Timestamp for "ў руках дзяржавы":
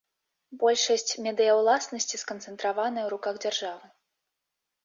3.05-3.85